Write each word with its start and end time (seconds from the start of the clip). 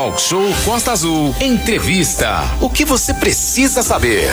Talk 0.00 0.18
Show 0.18 0.48
Costa 0.64 0.92
Azul. 0.92 1.36
Entrevista. 1.42 2.38
O 2.58 2.70
que 2.70 2.86
você 2.86 3.12
precisa 3.12 3.82
saber? 3.82 4.30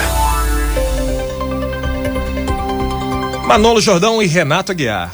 Manolo 3.46 3.82
Jordão 3.82 4.24
e 4.24 4.28
Renato 4.28 4.72
Aguiar. 4.72 5.14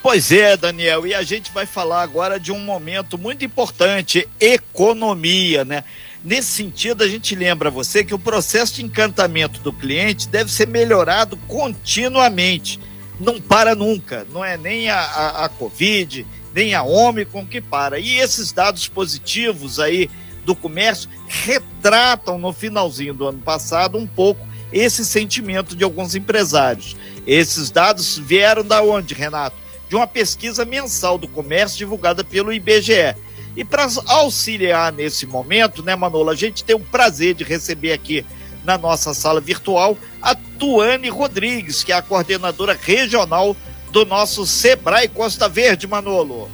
Pois 0.00 0.30
é, 0.30 0.56
Daniel, 0.56 1.04
e 1.04 1.12
a 1.12 1.24
gente 1.24 1.50
vai 1.50 1.66
falar 1.66 2.02
agora 2.02 2.38
de 2.38 2.52
um 2.52 2.60
momento 2.60 3.18
muito 3.18 3.44
importante, 3.44 4.28
economia, 4.38 5.64
né? 5.64 5.82
Nesse 6.24 6.52
sentido, 6.52 7.02
a 7.02 7.08
gente 7.08 7.34
lembra 7.34 7.72
você 7.72 8.04
que 8.04 8.14
o 8.14 8.20
processo 8.20 8.74
de 8.74 8.84
encantamento 8.84 9.58
do 9.62 9.72
cliente 9.72 10.28
deve 10.28 10.52
ser 10.52 10.68
melhorado 10.68 11.36
continuamente. 11.48 12.78
Não 13.18 13.40
para 13.40 13.74
nunca, 13.74 14.24
não 14.32 14.44
é 14.44 14.56
nem 14.56 14.88
a, 14.88 15.00
a, 15.00 15.44
a 15.46 15.48
Covid, 15.48 16.24
nem 16.54 16.74
a 16.74 16.82
Omicron 16.82 17.46
que 17.46 17.60
para. 17.60 17.98
E 17.98 18.18
esses 18.18 18.52
dados 18.52 18.88
positivos 18.88 19.78
aí 19.78 20.10
do 20.44 20.54
comércio 20.54 21.08
retratam 21.28 22.38
no 22.38 22.52
finalzinho 22.52 23.14
do 23.14 23.26
ano 23.26 23.38
passado 23.38 23.98
um 23.98 24.06
pouco 24.06 24.46
esse 24.72 25.04
sentimento 25.04 25.76
de 25.76 25.84
alguns 25.84 26.14
empresários. 26.14 26.96
Esses 27.26 27.70
dados 27.70 28.18
vieram 28.18 28.64
da 28.64 28.82
onde, 28.82 29.14
Renato? 29.14 29.56
De 29.88 29.96
uma 29.96 30.06
pesquisa 30.06 30.64
mensal 30.64 31.18
do 31.18 31.28
comércio 31.28 31.78
divulgada 31.78 32.22
pelo 32.22 32.52
IBGE. 32.52 33.14
E 33.56 33.64
para 33.64 33.88
auxiliar 34.06 34.92
nesse 34.92 35.26
momento, 35.26 35.82
né, 35.82 35.96
Manola, 35.96 36.32
a 36.32 36.36
gente 36.36 36.62
tem 36.62 36.76
o 36.76 36.80
prazer 36.80 37.34
de 37.34 37.42
receber 37.42 37.92
aqui 37.92 38.24
na 38.64 38.78
nossa 38.78 39.12
sala 39.12 39.40
virtual 39.40 39.98
a 40.22 40.34
Tuane 40.34 41.08
Rodrigues, 41.08 41.82
que 41.82 41.92
é 41.92 41.96
a 41.96 42.02
coordenadora 42.02 42.78
regional 42.80 43.56
do 43.90 44.04
nosso 44.04 44.46
Sebrae 44.46 45.08
Costa 45.08 45.48
Verde, 45.48 45.86
Manolo. 45.86 46.48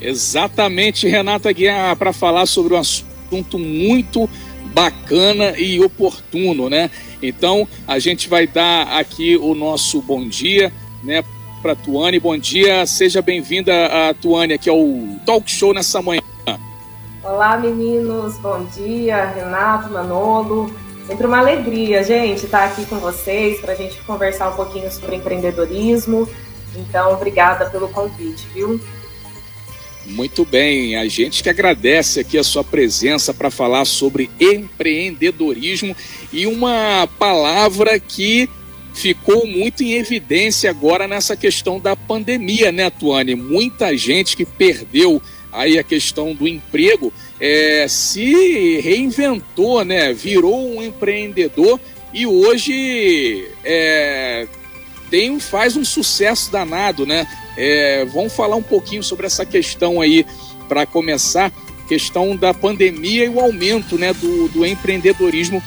Exatamente, 0.00 1.08
Renata 1.08 1.52
Guiar, 1.52 1.94
para 1.96 2.12
falar 2.12 2.46
sobre 2.46 2.74
um 2.74 2.78
assunto 2.78 3.58
muito 3.58 4.28
bacana 4.72 5.58
e 5.58 5.82
oportuno, 5.82 6.70
né? 6.70 6.90
Então, 7.22 7.68
a 7.86 7.98
gente 7.98 8.28
vai 8.28 8.46
dar 8.46 8.98
aqui 8.98 9.36
o 9.36 9.54
nosso 9.54 10.00
bom 10.00 10.26
dia, 10.26 10.72
né, 11.02 11.22
para 11.60 11.74
Tuane. 11.74 12.18
Bom 12.18 12.38
dia, 12.38 12.86
seja 12.86 13.20
bem-vinda 13.20 13.72
a 13.86 14.14
Tuane 14.14 14.54
aqui 14.54 14.70
ao 14.70 14.78
Talk 15.26 15.50
Show 15.50 15.74
nessa 15.74 16.00
manhã. 16.00 16.22
Olá, 17.22 17.58
meninos. 17.58 18.38
Bom 18.38 18.64
dia, 18.74 19.26
Renato, 19.26 19.92
Manolo. 19.92 20.74
Sempre 21.06 21.26
uma 21.26 21.38
alegria, 21.38 22.02
gente, 22.02 22.46
estar 22.46 22.64
aqui 22.64 22.86
com 22.86 22.96
vocês 22.96 23.60
para 23.60 23.72
a 23.72 23.76
gente 23.76 24.00
conversar 24.02 24.48
um 24.48 24.56
pouquinho 24.56 24.90
sobre 24.90 25.16
empreendedorismo. 25.16 26.26
Então, 26.76 27.12
obrigada 27.12 27.68
pelo 27.70 27.88
convite, 27.88 28.46
viu? 28.54 28.80
Muito 30.06 30.44
bem, 30.44 30.96
a 30.96 31.06
gente 31.06 31.42
que 31.42 31.48
agradece 31.48 32.20
aqui 32.20 32.38
a 32.38 32.42
sua 32.42 32.64
presença 32.64 33.34
para 33.34 33.50
falar 33.50 33.84
sobre 33.84 34.30
empreendedorismo 34.40 35.94
e 36.32 36.46
uma 36.46 37.08
palavra 37.18 37.98
que 38.00 38.48
ficou 38.94 39.46
muito 39.46 39.82
em 39.82 39.92
evidência 39.92 40.70
agora 40.70 41.06
nessa 41.06 41.36
questão 41.36 41.78
da 41.78 41.94
pandemia, 41.94 42.72
né, 42.72 42.90
Tuane? 42.90 43.34
Muita 43.34 43.96
gente 43.96 44.36
que 44.36 44.44
perdeu 44.44 45.22
aí 45.52 45.78
a 45.78 45.82
questão 45.82 46.34
do 46.34 46.48
emprego 46.48 47.12
é, 47.38 47.86
se 47.88 48.80
reinventou, 48.80 49.84
né? 49.84 50.12
Virou 50.12 50.76
um 50.76 50.82
empreendedor 50.82 51.78
e 52.12 52.26
hoje 52.26 53.48
é, 53.64 54.46
tem, 55.10 55.38
faz 55.40 55.76
um 55.76 55.84
sucesso 55.84 56.50
danado, 56.50 57.04
né? 57.04 57.26
É, 57.56 58.04
vamos 58.06 58.32
falar 58.32 58.56
um 58.56 58.62
pouquinho 58.62 59.02
sobre 59.02 59.26
essa 59.26 59.44
questão 59.44 60.00
aí 60.00 60.24
para 60.68 60.86
começar, 60.86 61.52
questão 61.88 62.36
da 62.36 62.54
pandemia 62.54 63.24
e 63.24 63.28
o 63.28 63.40
aumento 63.40 63.98
né, 63.98 64.12
do, 64.12 64.48
do 64.48 64.64
empreendedorismo 64.64 65.60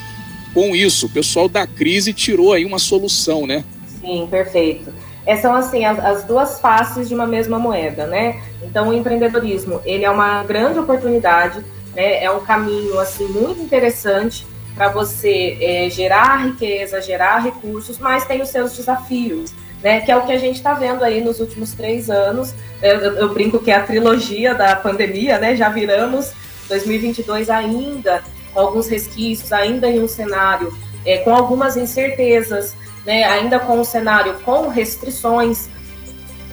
com 0.53 0.75
isso. 0.75 1.07
O 1.07 1.09
pessoal 1.09 1.49
da 1.49 1.67
crise 1.67 2.13
tirou 2.13 2.53
aí 2.53 2.63
uma 2.63 2.79
solução, 2.79 3.45
né? 3.45 3.65
Sim, 3.99 4.27
perfeito. 4.31 4.93
Essas 5.25 5.41
são 5.41 5.55
assim 5.55 5.85
as, 5.85 5.99
as, 5.99 6.23
duas 6.23 6.59
faces 6.59 7.07
de 7.07 7.15
uma 7.15 7.27
mesma 7.27 7.59
moeda, 7.59 8.07
né? 8.07 8.41
Então 8.61 8.89
o 8.89 8.93
empreendedorismo 8.93 9.81
ele 9.85 10.05
é 10.05 10.09
uma 10.09 10.43
grande 10.43 10.79
oportunidade, 10.79 11.59
né? 11.95 12.23
É 12.23 12.31
um 12.31 12.41
caminho 12.41 12.99
assim 12.99 13.25
muito 13.27 13.61
interessante 13.61 14.45
para 14.75 14.89
você 14.89 15.57
é, 15.61 15.89
gerar 15.89 16.45
riqueza, 16.45 17.01
gerar 17.01 17.39
recursos, 17.39 17.99
mas 17.99 18.25
tem 18.25 18.41
os 18.41 18.49
seus 18.49 18.75
desafios 18.75 19.53
né, 19.83 19.99
que 19.99 20.09
é 20.09 20.15
o 20.15 20.25
que 20.25 20.31
a 20.31 20.37
gente 20.37 20.55
está 20.55 20.73
vendo 20.73 21.03
aí 21.03 21.21
nos 21.21 21.41
últimos 21.41 21.73
três 21.73 22.09
anos. 22.09 22.55
Eu, 22.81 22.99
eu, 23.17 23.33
brinco 23.33 23.59
que 23.59 23.69
é 23.69 23.75
a 23.75 23.83
trilogia 23.83 24.55
da 24.55 24.75
pandemia, 24.77 25.37
né? 25.37 25.57
Já 25.57 25.67
viramos 25.67 26.31
2022 26.69 27.49
ainda 27.49 28.23
com 28.53 28.61
alguns 28.61 28.87
resquícios, 28.87 29.51
ainda 29.51 29.89
em 29.89 30.01
um 30.01 30.07
cenário 30.07 30.73
é, 31.05 31.17
com 31.17 31.35
algumas 31.35 31.75
incertezas, 31.75 32.73
né? 33.05 33.25
Ainda 33.25 33.59
com 33.59 33.77
um 33.77 33.83
cenário 33.83 34.35
com 34.45 34.69
restrições. 34.69 35.67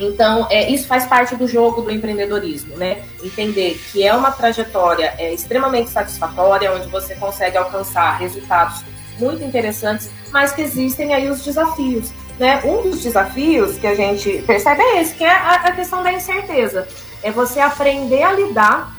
Então, 0.01 0.47
é, 0.51 0.71
isso 0.71 0.87
faz 0.87 1.07
parte 1.07 1.37
do 1.37 1.47
jogo 1.47 1.83
do 1.83 1.91
empreendedorismo, 1.91 2.77
né? 2.77 3.03
Entender 3.23 3.79
que 3.93 4.03
é 4.03 4.15
uma 4.15 4.31
trajetória 4.31 5.15
é, 5.19 5.33
extremamente 5.33 5.91
satisfatória, 5.91 6.73
onde 6.73 6.89
você 6.89 7.15
consegue 7.15 7.59
alcançar 7.59 8.19
resultados 8.19 8.83
muito 9.19 9.45
interessantes, 9.45 10.11
mas 10.33 10.53
que 10.53 10.63
existem 10.63 11.13
aí 11.13 11.29
os 11.29 11.45
desafios 11.45 12.11
né, 12.41 12.63
um 12.65 12.81
dos 12.81 13.03
desafios 13.03 13.77
que 13.77 13.87
a 13.87 13.95
gente 13.95 14.43
percebe 14.47 14.81
é 14.81 15.03
esse, 15.03 15.15
que 15.15 15.23
é 15.23 15.31
a, 15.31 15.57
a 15.57 15.73
questão 15.73 16.03
da 16.03 16.11
incerteza. 16.11 16.89
É 17.23 17.31
você 17.31 17.61
aprender 17.61 18.23
a 18.23 18.33
lidar 18.33 18.97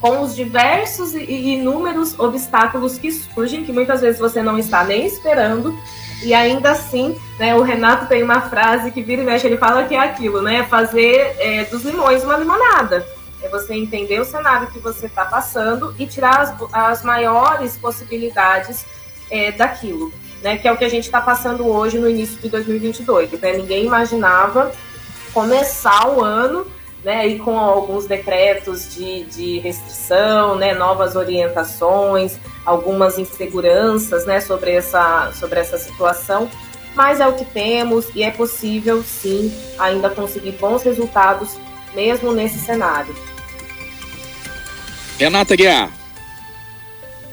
com 0.00 0.22
os 0.22 0.34
diversos 0.34 1.14
e 1.14 1.52
inúmeros 1.52 2.18
obstáculos 2.18 2.96
que 2.96 3.12
surgem, 3.12 3.64
que 3.64 3.72
muitas 3.72 4.00
vezes 4.00 4.18
você 4.18 4.42
não 4.42 4.58
está 4.58 4.82
nem 4.82 5.04
esperando, 5.04 5.78
e 6.22 6.34
ainda 6.34 6.72
assim, 6.72 7.18
né, 7.38 7.54
o 7.54 7.62
Renato 7.62 8.06
tem 8.06 8.22
uma 8.22 8.42
frase 8.42 8.90
que 8.90 9.02
vira 9.02 9.22
e 9.22 9.24
mexe, 9.24 9.46
ele 9.46 9.56
fala 9.56 9.84
que 9.84 9.94
é 9.94 9.98
aquilo, 9.98 10.42
né, 10.42 10.64
fazer 10.64 11.36
é, 11.38 11.64
dos 11.64 11.84
limões 11.84 12.24
uma 12.24 12.36
limonada. 12.36 13.06
É 13.42 13.48
você 13.48 13.74
entender 13.74 14.20
o 14.20 14.24
cenário 14.24 14.68
que 14.68 14.78
você 14.78 15.06
está 15.06 15.24
passando 15.24 15.94
e 15.98 16.06
tirar 16.06 16.40
as, 16.40 16.54
as 16.72 17.02
maiores 17.02 17.76
possibilidades 17.76 18.84
é, 19.30 19.50
daquilo 19.50 20.12
né, 20.42 20.56
que 20.56 20.66
é 20.66 20.72
o 20.72 20.76
que 20.76 20.84
a 20.84 20.88
gente 20.88 21.04
está 21.04 21.20
passando 21.20 21.66
hoje 21.66 21.98
no 21.98 22.08
início 22.08 22.38
de 22.38 22.48
2022. 22.48 23.32
Né? 23.32 23.52
Ninguém 23.52 23.86
imaginava 23.86 24.72
começar 25.32 26.08
o 26.08 26.24
ano 26.24 26.66
né, 27.04 27.26
e 27.26 27.38
com 27.38 27.58
alguns 27.58 28.06
decretos 28.06 28.94
de, 28.94 29.24
de 29.24 29.58
restrição, 29.60 30.56
né, 30.56 30.74
novas 30.74 31.16
orientações, 31.16 32.38
algumas 32.64 33.18
inseguranças 33.18 34.26
né, 34.26 34.40
sobre, 34.40 34.72
essa, 34.72 35.32
sobre 35.32 35.60
essa 35.60 35.78
situação, 35.78 36.50
mas 36.94 37.20
é 37.20 37.26
o 37.26 37.34
que 37.34 37.44
temos 37.44 38.06
e 38.14 38.22
é 38.22 38.30
possível 38.30 39.02
sim 39.02 39.52
ainda 39.78 40.10
conseguir 40.10 40.52
bons 40.52 40.82
resultados 40.82 41.56
mesmo 41.94 42.32
nesse 42.32 42.58
cenário. 42.58 43.14
Renata 45.18 45.56
Guiar. 45.56 45.90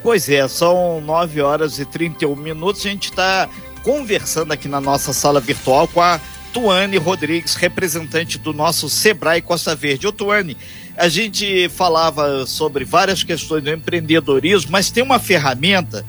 Pois 0.03 0.29
é, 0.29 0.47
são 0.47 1.01
9 1.01 1.41
horas 1.41 1.79
e 1.79 1.85
31 1.85 2.35
minutos. 2.35 2.85
A 2.85 2.89
gente 2.89 3.09
está 3.09 3.49
conversando 3.83 4.51
aqui 4.51 4.67
na 4.67 4.79
nossa 4.79 5.11
sala 5.11 5.39
virtual 5.39 5.87
com 5.87 6.01
a 6.01 6.19
Tuane 6.53 6.97
Rodrigues, 6.97 7.55
representante 7.55 8.37
do 8.37 8.53
nosso 8.53 8.89
Sebrae 8.89 9.41
Costa 9.41 9.75
Verde. 9.75 10.07
Ô, 10.07 10.11
Tuane, 10.11 10.57
a 10.95 11.07
gente 11.07 11.69
falava 11.69 12.45
sobre 12.45 12.83
várias 12.83 13.23
questões 13.23 13.63
do 13.63 13.69
empreendedorismo, 13.69 14.71
mas 14.71 14.89
tem 14.89 15.03
uma 15.03 15.19
ferramenta 15.19 16.05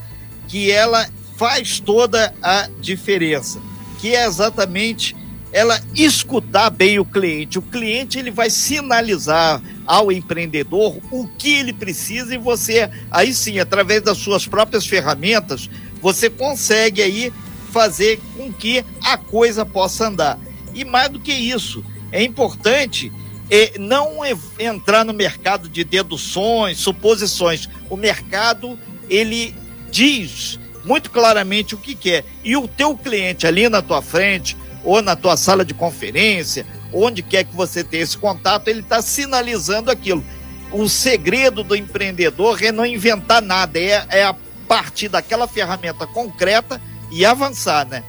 que 0.46 0.70
ela 0.70 1.06
faz 1.36 1.78
toda 1.78 2.34
a 2.42 2.68
diferença, 2.80 3.60
que 4.00 4.14
é 4.14 4.26
exatamente 4.26 5.14
ela 5.52 5.80
escutar 5.94 6.70
bem 6.70 6.98
o 6.98 7.04
cliente. 7.04 7.58
O 7.58 7.62
cliente 7.62 8.18
ele 8.18 8.30
vai 8.30 8.50
sinalizar 8.50 9.62
ao 9.86 10.12
empreendedor 10.12 10.98
o 11.10 11.26
que 11.26 11.54
ele 11.54 11.72
precisa 11.72 12.34
e 12.34 12.38
você 12.38 12.90
aí 13.10 13.32
sim, 13.32 13.58
através 13.58 14.02
das 14.02 14.18
suas 14.18 14.46
próprias 14.46 14.86
ferramentas, 14.86 15.70
você 16.00 16.28
consegue 16.28 17.02
aí 17.02 17.32
fazer 17.68 18.20
com 18.36 18.52
que 18.52 18.84
a 19.02 19.16
coisa 19.16 19.64
possa 19.64 20.08
andar. 20.08 20.38
E 20.74 20.84
mais 20.84 21.08
do 21.08 21.20
que 21.20 21.32
isso, 21.32 21.84
é 22.10 22.22
importante 22.22 23.12
é, 23.50 23.72
não 23.78 24.18
entrar 24.58 25.04
no 25.04 25.12
mercado 25.12 25.68
de 25.68 25.84
deduções, 25.84 26.78
suposições. 26.78 27.68
O 27.88 27.96
mercado 27.96 28.78
ele 29.08 29.54
diz 29.90 30.58
muito 30.84 31.10
claramente 31.10 31.74
o 31.74 31.78
que 31.78 31.94
quer. 31.94 32.24
E 32.44 32.56
o 32.56 32.66
teu 32.66 32.96
cliente 32.96 33.46
ali 33.46 33.68
na 33.68 33.82
tua 33.82 34.02
frente, 34.02 34.56
ou 34.84 35.02
na 35.02 35.16
tua 35.16 35.36
sala 35.36 35.64
de 35.64 35.74
conferência, 35.74 36.66
onde 36.92 37.22
quer 37.22 37.44
que 37.44 37.54
você 37.54 37.84
tenha 37.84 38.02
esse 38.02 38.16
contato, 38.16 38.68
ele 38.68 38.80
está 38.80 39.02
sinalizando 39.02 39.90
aquilo. 39.90 40.24
O 40.70 40.88
segredo 40.88 41.62
do 41.62 41.74
empreendedor 41.74 42.62
é 42.62 42.70
não 42.70 42.86
inventar 42.86 43.42
nada, 43.42 43.78
é, 43.78 44.06
é 44.10 44.24
a 44.24 44.34
partir 44.66 45.08
daquela 45.08 45.48
ferramenta 45.48 46.06
concreta 46.06 46.80
e 47.10 47.24
avançar, 47.24 47.86
né? 47.86 48.02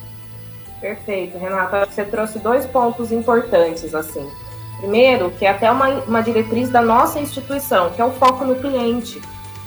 Perfeito, 0.80 1.38
Renata. 1.38 1.86
Você 1.86 2.04
trouxe 2.04 2.40
dois 2.40 2.66
pontos 2.66 3.12
importantes, 3.12 3.94
assim. 3.94 4.28
Primeiro, 4.80 5.31
que 5.31 5.46
é 5.46 5.50
até 5.50 5.69
uma, 5.69 5.90
uma 6.04 6.22
diretriz 6.22 6.69
da 6.69 6.81
nossa 6.81 7.19
instituição, 7.19 7.90
que 7.92 8.01
é 8.01 8.06
o 8.06 8.12
foco 8.12 8.46
no 8.46 8.56
cliente. 8.56 9.22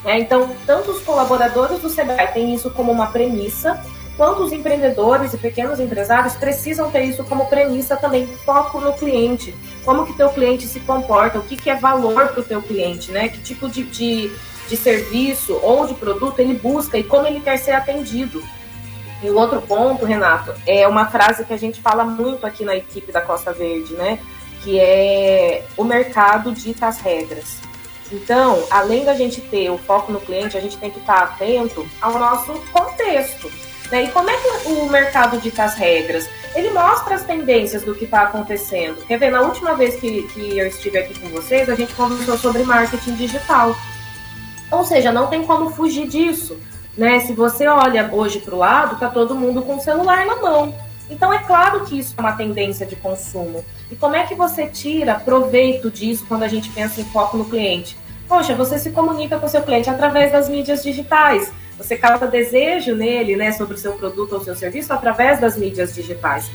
Né? 0.04 0.20
Então, 0.20 0.50
tanto 0.66 0.90
os 0.90 1.02
colaboradores 1.02 1.80
do 1.80 1.88
SEBRAE 1.88 2.32
têm 2.32 2.54
isso 2.54 2.70
como 2.70 2.90
uma 2.90 3.08
premissa, 3.08 3.78
quanto 4.16 4.42
os 4.42 4.52
empreendedores 4.52 5.34
e 5.34 5.38
pequenos 5.38 5.80
empresários 5.80 6.34
precisam 6.34 6.90
ter 6.90 7.04
isso 7.04 7.24
como 7.24 7.46
premissa 7.46 7.96
também, 7.96 8.26
foco 8.26 8.80
no 8.80 8.94
cliente. 8.94 9.54
Como 9.84 10.06
que 10.06 10.14
teu 10.14 10.30
cliente 10.30 10.66
se 10.66 10.80
comporta, 10.80 11.38
o 11.38 11.42
que, 11.42 11.56
que 11.56 11.68
é 11.68 11.74
valor 11.74 12.28
para 12.28 12.40
o 12.40 12.44
teu 12.44 12.62
cliente, 12.62 13.12
né? 13.12 13.28
Que 13.28 13.38
tipo 13.38 13.68
de, 13.68 13.82
de, 13.82 14.30
de 14.68 14.76
serviço 14.76 15.58
ou 15.62 15.86
de 15.86 15.94
produto 15.94 16.38
ele 16.40 16.54
busca 16.54 16.96
e 16.96 17.04
como 17.04 17.26
ele 17.26 17.40
quer 17.40 17.58
ser 17.58 17.72
atendido. 17.72 18.42
E 19.22 19.30
o 19.30 19.36
outro 19.36 19.62
ponto, 19.62 20.04
Renato, 20.04 20.52
é 20.66 20.86
uma 20.88 21.06
frase 21.06 21.44
que 21.44 21.52
a 21.52 21.56
gente 21.56 21.80
fala 21.80 22.04
muito 22.04 22.44
aqui 22.44 22.64
na 22.64 22.74
equipe 22.74 23.12
da 23.12 23.20
Costa 23.20 23.52
Verde, 23.52 23.94
né? 23.94 24.18
Que 24.62 24.80
é 24.80 25.64
o 25.76 25.84
mercado 25.84 26.52
dita 26.52 26.88
as 26.88 27.00
regras. 27.00 27.58
Então, 28.10 28.62
além 28.70 29.04
da 29.04 29.14
gente 29.14 29.40
ter 29.40 29.70
o 29.70 29.78
foco 29.78 30.12
no 30.12 30.20
cliente, 30.20 30.56
a 30.56 30.60
gente 30.60 30.76
tem 30.76 30.90
que 30.90 30.98
estar 30.98 31.22
atento 31.22 31.86
ao 32.00 32.18
nosso 32.18 32.52
contexto. 32.72 33.50
Né? 33.90 34.04
E 34.04 34.10
como 34.10 34.28
é 34.28 34.36
que 34.36 34.68
o 34.68 34.88
mercado 34.88 35.38
dita 35.38 35.64
as 35.64 35.74
regras? 35.74 36.28
Ele 36.54 36.70
mostra 36.70 37.14
as 37.14 37.24
tendências 37.24 37.82
do 37.82 37.94
que 37.94 38.04
está 38.04 38.22
acontecendo. 38.22 39.04
Quer 39.06 39.18
ver, 39.18 39.30
na 39.30 39.40
última 39.40 39.74
vez 39.74 39.96
que, 39.96 40.22
que 40.28 40.58
eu 40.58 40.66
estive 40.66 40.98
aqui 40.98 41.18
com 41.18 41.28
vocês, 41.28 41.68
a 41.68 41.74
gente 41.74 41.94
conversou 41.94 42.36
sobre 42.36 42.64
marketing 42.64 43.14
digital. 43.14 43.76
Ou 44.70 44.84
seja, 44.84 45.12
não 45.12 45.28
tem 45.28 45.44
como 45.44 45.70
fugir 45.70 46.06
disso. 46.08 46.58
Né? 46.96 47.20
Se 47.20 47.32
você 47.32 47.66
olha 47.66 48.10
hoje 48.12 48.38
para 48.38 48.54
o 48.54 48.58
lado, 48.58 48.94
está 48.94 49.08
todo 49.08 49.34
mundo 49.34 49.62
com 49.62 49.76
o 49.76 49.80
celular 49.80 50.26
na 50.26 50.36
mão. 50.36 50.74
Então 51.08 51.32
é 51.32 51.38
claro 51.38 51.84
que 51.84 51.98
isso 51.98 52.14
é 52.16 52.20
uma 52.20 52.32
tendência 52.32 52.86
de 52.86 52.96
consumo. 52.96 53.64
E 53.90 53.96
como 53.96 54.16
é 54.16 54.24
que 54.24 54.34
você 54.34 54.66
tira 54.66 55.14
proveito 55.14 55.90
disso 55.90 56.24
quando 56.26 56.42
a 56.42 56.48
gente 56.48 56.70
pensa 56.70 57.00
em 57.00 57.04
foco 57.04 57.36
no 57.36 57.44
cliente? 57.44 57.96
Poxa, 58.28 58.54
você 58.54 58.78
se 58.78 58.90
comunica 58.90 59.38
com 59.38 59.46
o 59.46 59.48
seu 59.48 59.62
cliente 59.62 59.90
através 59.90 60.32
das 60.32 60.48
mídias 60.48 60.82
digitais. 60.82 61.52
Você 61.76 61.96
causa 61.96 62.26
desejo 62.26 62.94
nele, 62.94 63.36
né, 63.36 63.52
sobre 63.52 63.74
o 63.74 63.78
seu 63.78 63.92
produto 63.94 64.34
ou 64.34 64.40
seu 64.40 64.54
serviço 64.54 64.92
através 64.92 65.40
das 65.40 65.56
mídias 65.56 65.94
digitais. 65.94 66.50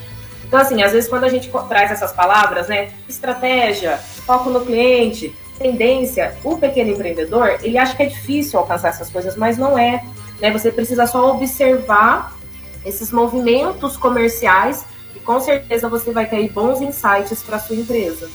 Então, 0.47 0.59
assim, 0.59 0.81
às 0.81 0.93
vezes 0.93 1.09
quando 1.09 1.25
a 1.25 1.29
gente 1.29 1.51
traz 1.67 1.91
essas 1.91 2.13
palavras, 2.13 2.67
né, 2.67 2.89
estratégia, 3.07 3.97
foco 3.97 4.49
no 4.49 4.61
cliente, 4.61 5.35
tendência, 5.59 6.35
o 6.43 6.57
pequeno 6.57 6.91
empreendedor, 6.91 7.59
ele 7.61 7.77
acha 7.77 7.95
que 7.95 8.03
é 8.03 8.05
difícil 8.05 8.57
alcançar 8.57 8.89
essas 8.89 9.09
coisas, 9.09 9.35
mas 9.35 9.57
não 9.57 9.77
é. 9.77 10.03
Né? 10.39 10.51
Você 10.51 10.71
precisa 10.71 11.07
só 11.07 11.33
observar 11.33 12.37
esses 12.85 13.11
movimentos 13.11 13.97
comerciais 13.97 14.85
e 15.15 15.19
com 15.19 15.39
certeza 15.39 15.89
você 15.89 16.11
vai 16.11 16.29
ter 16.29 16.49
bons 16.49 16.81
insights 16.81 17.43
para 17.43 17.59
sua 17.59 17.75
empresa. 17.75 18.29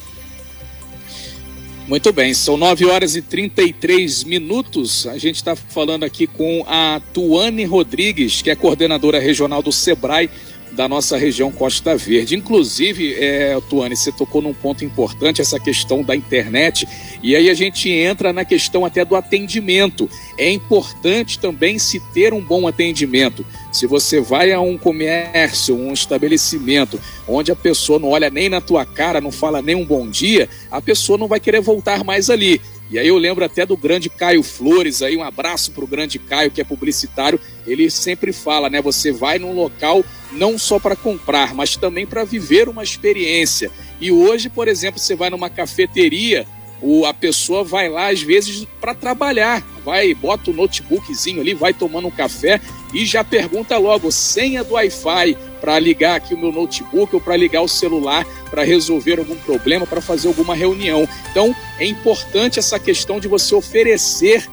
Muito 1.88 2.12
bem, 2.12 2.32
são 2.32 2.56
9 2.56 2.87
horas 2.87 3.16
e 3.16 3.22
33 3.22 4.22
minutos. 4.25 5.06
A 5.06 5.19
gente 5.19 5.37
está 5.37 5.56
falando 5.56 6.04
aqui 6.04 6.28
com 6.28 6.64
a 6.69 7.00
Tuane 7.12 7.64
Rodrigues, 7.64 8.40
que 8.40 8.50
é 8.50 8.54
coordenadora 8.54 9.19
regional 9.19 9.60
do 9.60 9.72
SEBRAE 9.72 10.31
da 10.73 10.89
nossa 10.89 11.17
região 11.17 11.51
Costa 11.51 11.97
Verde. 11.97 12.35
Inclusive, 12.35 13.15
é, 13.15 13.59
Tuane, 13.69 13.97
você 13.97 14.11
tocou 14.11 14.43
num 14.43 14.55
ponto 14.55 14.85
importante, 14.85 15.41
essa 15.41 15.61
questão 15.61 16.03
da 16.03 16.17
internet, 16.17 16.89
e 17.23 17.37
aí 17.37 17.51
a 17.51 17.55
gente 17.55 17.89
entra 17.91 18.33
na 18.33 18.45
questão 18.45 18.85
até 18.85 19.05
do 19.05 19.15
atendimento. 19.15 20.09
É 20.39 20.51
importante 20.51 21.39
também 21.39 21.79
se 21.79 22.01
ter 22.13 22.33
um 22.33 22.41
bom 22.41 22.67
atendimento. 22.67 23.45
Se 23.71 23.87
você 23.87 24.21
vai 24.21 24.53
a 24.53 24.61
um 24.61 24.77
comércio, 24.77 25.77
um 25.77 25.93
estabelecimento, 25.93 27.01
onde 27.29 27.53
a 27.53 27.57
pessoa 27.57 27.99
não 27.99 28.11
olha 28.11 28.31
nem 28.31 28.49
na 28.49 28.61
tua 28.61 28.85
cara, 28.85 29.21
não 29.21 29.31
fala 29.31 29.63
nem 29.63 29.75
um 29.75 29.85
bom 29.85 30.09
dia, 30.09 30.49
a 30.71 30.81
pessoa 30.81 31.19
não 31.19 31.29
vai 31.29 31.41
querer 31.41 31.61
voltar 31.61 32.05
mais 32.05 32.29
ali. 32.29 32.61
E 32.93 32.99
aí 32.99 33.09
eu 33.09 33.17
lembro 33.17 33.43
até 33.43 33.65
do 33.65 33.75
grande 33.75 34.11
Caio 34.11 34.43
Flores, 34.43 35.00
aí 35.00 35.17
um 35.17 35.23
abraço 35.23 35.73
para 35.73 35.83
o 35.83 35.87
grande 35.87 36.19
Caio, 36.19 36.50
que 36.50 36.61
é 36.61 36.65
publicitário. 36.65 37.41
Ele 37.67 37.89
sempre 37.89 38.35
fala, 38.35 38.69
né? 38.69 38.83
Você 38.83 39.11
vai 39.11 39.39
num 39.39 39.55
local 39.55 40.05
não 40.31 40.59
só 40.59 40.79
para 40.79 40.94
comprar, 40.94 41.55
mas 41.55 41.75
também 41.75 42.06
para 42.06 42.23
viver 42.23 42.69
uma 42.69 42.83
experiência. 42.83 43.71
E 43.99 44.12
hoje, 44.12 44.50
por 44.50 44.69
exemplo, 44.69 45.00
você 45.00 45.15
vai 45.15 45.31
numa 45.31 45.49
cafeteria, 45.49 46.47
o, 46.82 47.06
a 47.06 47.14
pessoa 47.14 47.62
vai 47.62 47.88
lá 47.88 48.11
às 48.11 48.20
vezes 48.20 48.67
para 48.81 48.94
trabalhar, 48.94 49.62
vai, 49.84 50.12
bota 50.14 50.50
o 50.50 50.55
notebookzinho 50.55 51.40
ali, 51.40 51.55
vai 51.55 51.73
tomando 51.73 52.08
um 52.08 52.11
café 52.11 52.61
e 52.93 53.06
já 53.06 53.23
pergunta 53.23 53.79
logo 53.79 54.11
senha 54.11 54.64
do 54.64 54.75
Wi-Fi 54.75 55.37
para 55.61 55.79
ligar 55.79 56.17
aqui 56.17 56.34
o 56.34 56.38
meu 56.38 56.50
notebook 56.50 57.14
ou 57.14 57.20
para 57.20 57.37
ligar 57.37 57.62
o 57.62 57.69
celular 57.69 58.26
para 58.50 58.64
resolver 58.64 59.19
algum 59.19 59.37
problema, 59.37 59.87
para 59.87 60.00
fazer 60.00 60.29
alguma 60.29 60.55
reunião. 60.55 61.08
Então 61.31 61.55
é 61.79 61.87
importante 61.87 62.58
essa 62.58 62.79
questão 62.79 63.20
de 63.20 63.28
você 63.28 63.55
oferecer 63.55 64.46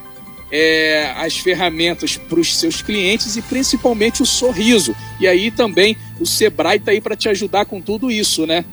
é, 0.52 1.12
as 1.16 1.36
ferramentas 1.36 2.16
para 2.16 2.40
os 2.40 2.56
seus 2.56 2.80
clientes 2.80 3.36
e 3.36 3.42
principalmente 3.42 4.22
o 4.22 4.26
sorriso. 4.26 4.94
E 5.18 5.26
aí 5.26 5.50
também 5.50 5.96
o 6.18 6.26
Sebrae 6.26 6.78
está 6.78 6.92
aí 6.92 7.00
para 7.00 7.16
te 7.16 7.28
ajudar 7.28 7.66
com 7.66 7.80
tudo 7.80 8.10
isso, 8.10 8.46
né? 8.46 8.64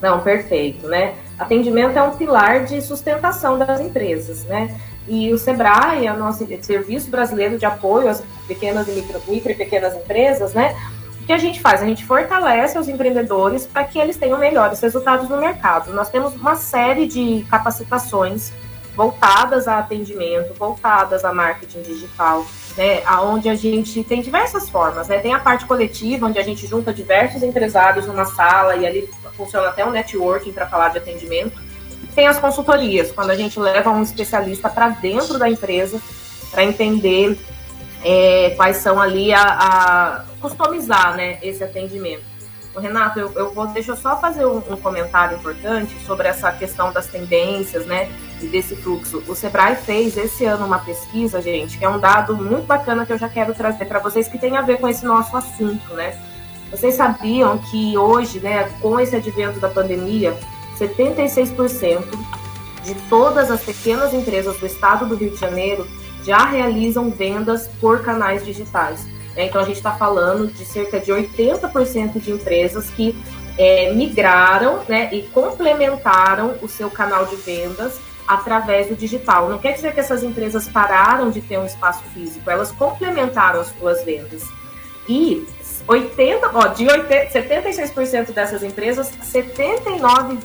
Não, 0.00 0.20
perfeito, 0.20 0.88
né? 0.88 1.14
Atendimento 1.38 1.96
é 1.96 2.02
um 2.02 2.16
pilar 2.16 2.64
de 2.64 2.80
sustentação 2.80 3.58
das 3.58 3.80
empresas, 3.80 4.44
né? 4.44 4.78
E 5.08 5.32
o 5.32 5.38
SEBRAE, 5.38 6.08
o 6.08 6.16
nosso 6.16 6.46
Serviço 6.62 7.10
Brasileiro 7.10 7.58
de 7.58 7.66
Apoio 7.66 8.08
às 8.08 8.22
Pequenas 8.46 8.86
e 8.88 8.92
Micro, 8.92 9.20
micro 9.26 9.50
e 9.50 9.54
Pequenas 9.54 9.96
Empresas, 9.96 10.54
né? 10.54 10.76
O 11.20 11.24
que 11.24 11.32
a 11.32 11.38
gente 11.38 11.60
faz? 11.60 11.82
A 11.82 11.86
gente 11.86 12.04
fortalece 12.04 12.78
os 12.78 12.88
empreendedores 12.88 13.66
para 13.66 13.84
que 13.84 13.98
eles 13.98 14.16
tenham 14.16 14.38
melhores 14.38 14.80
resultados 14.80 15.28
no 15.28 15.36
mercado. 15.36 15.92
Nós 15.92 16.10
temos 16.10 16.34
uma 16.34 16.56
série 16.56 17.06
de 17.06 17.44
capacitações 17.48 18.52
voltadas 18.94 19.66
a 19.66 19.78
atendimento, 19.78 20.54
voltadas 20.54 21.24
a 21.24 21.32
marketing 21.32 21.82
digital, 21.82 22.46
né, 22.76 23.02
aonde 23.06 23.48
a 23.48 23.54
gente 23.54 24.02
tem 24.04 24.20
diversas 24.20 24.68
formas, 24.68 25.08
né? 25.08 25.18
Tem 25.18 25.34
a 25.34 25.38
parte 25.38 25.66
coletiva, 25.66 26.26
onde 26.26 26.38
a 26.38 26.42
gente 26.42 26.66
junta 26.66 26.92
diversos 26.92 27.42
empresários 27.42 28.06
numa 28.06 28.24
sala 28.24 28.76
e 28.76 28.86
ali 28.86 29.08
funciona 29.36 29.68
até 29.68 29.84
um 29.84 29.90
networking 29.90 30.52
para 30.52 30.66
falar 30.66 30.88
de 30.90 30.98
atendimento. 30.98 31.60
Tem 32.14 32.26
as 32.26 32.38
consultorias, 32.38 33.10
quando 33.10 33.30
a 33.30 33.34
gente 33.34 33.58
leva 33.58 33.90
um 33.90 34.02
especialista 34.02 34.68
para 34.68 34.88
dentro 34.88 35.38
da 35.38 35.48
empresa 35.48 36.00
para 36.50 36.64
entender 36.64 37.38
é, 38.04 38.50
quais 38.56 38.76
são 38.78 39.00
ali 39.00 39.32
a, 39.32 39.42
a, 39.42 40.24
customizar, 40.40 41.16
né, 41.16 41.38
esse 41.42 41.62
atendimento. 41.62 42.24
O 42.74 42.80
Renato, 42.80 43.20
eu, 43.20 43.32
eu 43.34 43.52
vou 43.52 43.66
deixa 43.66 43.92
eu 43.92 43.96
só 43.96 44.18
fazer 44.18 44.46
um, 44.46 44.56
um, 44.56 44.76
comentário 44.76 45.36
importante 45.36 45.94
sobre 46.06 46.26
essa 46.26 46.50
questão 46.52 46.92
das 46.92 47.06
tendências, 47.06 47.86
né, 47.86 48.10
desse 48.46 48.76
fluxo. 48.76 49.22
O 49.26 49.34
Sebrae 49.34 49.76
fez 49.76 50.16
esse 50.16 50.44
ano 50.44 50.66
uma 50.66 50.78
pesquisa, 50.78 51.40
gente, 51.40 51.78
que 51.78 51.84
é 51.84 51.88
um 51.88 51.98
dado 51.98 52.36
muito 52.36 52.66
bacana 52.66 53.06
que 53.06 53.12
eu 53.12 53.18
já 53.18 53.28
quero 53.28 53.54
trazer 53.54 53.84
para 53.84 53.98
vocês 53.98 54.28
que 54.28 54.38
tem 54.38 54.56
a 54.56 54.62
ver 54.62 54.78
com 54.78 54.88
esse 54.88 55.04
nosso 55.04 55.36
assunto, 55.36 55.94
né? 55.94 56.18
Vocês 56.70 56.94
sabiam 56.94 57.58
que 57.58 57.96
hoje, 57.98 58.40
né, 58.40 58.70
com 58.80 58.98
esse 58.98 59.14
advento 59.14 59.60
da 59.60 59.68
pandemia, 59.68 60.34
76% 60.78 62.04
de 62.82 62.94
todas 63.08 63.50
as 63.50 63.62
pequenas 63.62 64.14
empresas 64.14 64.56
do 64.56 64.66
estado 64.66 65.06
do 65.06 65.14
Rio 65.14 65.30
de 65.30 65.36
Janeiro 65.36 65.86
já 66.24 66.46
realizam 66.46 67.10
vendas 67.10 67.68
por 67.80 68.02
canais 68.02 68.44
digitais. 68.44 69.04
Né? 69.36 69.46
Então, 69.46 69.60
a 69.60 69.64
gente 69.64 69.76
está 69.76 69.92
falando 69.92 70.46
de 70.46 70.64
cerca 70.64 70.98
de 70.98 71.12
80% 71.12 72.20
de 72.20 72.30
empresas 72.30 72.88
que 72.90 73.14
é, 73.58 73.92
migraram 73.92 74.80
né, 74.88 75.10
e 75.12 75.22
complementaram 75.22 76.54
o 76.62 76.68
seu 76.68 76.90
canal 76.90 77.26
de 77.26 77.36
vendas 77.36 78.00
através 78.26 78.88
do 78.88 78.96
digital. 78.96 79.48
Não 79.48 79.58
quer 79.58 79.72
dizer 79.72 79.92
que 79.94 80.00
essas 80.00 80.22
empresas 80.22 80.68
pararam 80.68 81.30
de 81.30 81.40
ter 81.40 81.58
um 81.58 81.66
espaço 81.66 82.02
físico, 82.14 82.48
elas 82.50 82.70
complementaram 82.72 83.60
as 83.60 83.68
suas 83.78 84.04
vendas. 84.04 84.42
E 85.08 85.46
80, 85.86 86.50
ó, 86.54 86.68
de 86.68 86.86
80, 86.86 87.38
76% 87.38 88.32
dessas 88.32 88.62
empresas, 88.62 89.10
79% 89.22 90.38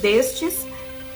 destes 0.00 0.66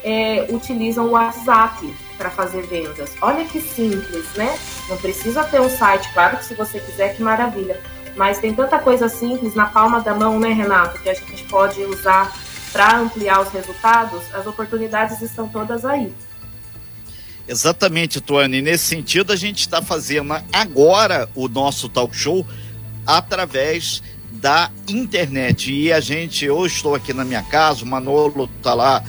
é, 0.03 0.47
utilizam 0.49 1.07
o 1.07 1.11
WhatsApp 1.11 1.93
para 2.17 2.29
fazer 2.29 2.61
vendas. 2.63 3.15
Olha 3.21 3.45
que 3.45 3.59
simples, 3.61 4.25
né? 4.35 4.57
Não 4.89 4.97
precisa 4.97 5.43
ter 5.43 5.59
um 5.59 5.69
site, 5.69 6.11
claro 6.13 6.37
que 6.37 6.45
se 6.45 6.53
você 6.53 6.79
quiser, 6.79 7.15
que 7.15 7.23
maravilha. 7.23 7.79
Mas 8.15 8.37
tem 8.37 8.53
tanta 8.53 8.77
coisa 8.77 9.09
simples 9.09 9.55
na 9.55 9.65
palma 9.65 9.99
da 9.99 10.13
mão, 10.13 10.39
né, 10.39 10.49
Renato, 10.49 11.01
que 11.01 11.09
a 11.09 11.13
gente 11.13 11.43
pode 11.45 11.81
usar 11.83 12.31
para 12.73 12.97
ampliar 12.97 13.39
os 13.39 13.49
resultados. 13.49 14.23
As 14.33 14.47
oportunidades 14.47 15.21
estão 15.21 15.47
todas 15.47 15.85
aí. 15.85 16.11
Exatamente, 17.47 18.19
Tuane. 18.19 18.61
Nesse 18.61 18.85
sentido, 18.85 19.31
a 19.31 19.35
gente 19.35 19.59
está 19.59 19.81
fazendo 19.81 20.33
agora 20.51 21.29
o 21.35 21.47
nosso 21.47 21.87
talk 21.87 22.15
show 22.15 22.45
através 23.05 24.01
da 24.31 24.71
internet. 24.87 25.71
E 25.71 25.93
a 25.93 25.99
gente, 25.99 26.45
eu 26.45 26.65
estou 26.65 26.95
aqui 26.95 27.13
na 27.13 27.23
minha 27.23 27.43
casa, 27.43 27.83
o 27.83 27.87
Manolo 27.87 28.49
está 28.57 28.73
lá 28.73 29.03